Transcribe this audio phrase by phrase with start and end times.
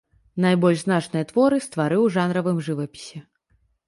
[0.43, 3.23] Найбольш значныя творы стварыў у жанравым жывапісе.